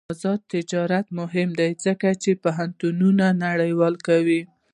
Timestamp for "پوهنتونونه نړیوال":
2.43-3.95